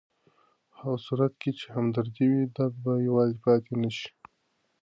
[0.69, 4.09] په هغه صورت کې چې همدردي وي، درد به یوازې پاتې نه شي.